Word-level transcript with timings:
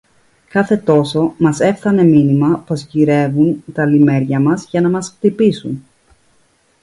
Κάθε 0.49 0.77
τόσο 0.77 1.33
μας 1.37 1.59
έφθανε 1.59 2.03
μήνυμα, 2.03 2.63
πως 2.67 2.85
γυρεύουν 2.85 3.63
τα 3.73 3.85
λημέρια 3.85 4.39
μας 4.39 4.67
για 4.71 4.81
να 4.81 4.89
μας 4.89 5.09
χτυπήσουν 5.17 5.83